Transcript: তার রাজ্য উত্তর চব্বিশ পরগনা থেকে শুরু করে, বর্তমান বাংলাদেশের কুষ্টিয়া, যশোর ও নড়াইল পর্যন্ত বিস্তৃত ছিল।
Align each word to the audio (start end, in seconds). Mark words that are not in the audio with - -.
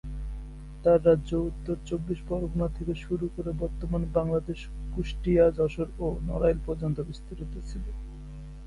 তার 0.83 0.99
রাজ্য 1.05 1.31
উত্তর 1.49 1.75
চব্বিশ 1.85 2.19
পরগনা 2.27 2.67
থেকে 2.77 2.93
শুরু 2.95 3.25
করে, 3.35 3.51
বর্তমান 3.59 4.01
বাংলাদেশের 4.13 4.71
কুষ্টিয়া, 4.93 5.45
যশোর 5.51 5.89
ও 5.99 6.07
নড়াইল 6.27 6.59
পর্যন্ত 6.65 6.97
বিস্তৃত 7.01 7.41
ছিল। 7.69 7.85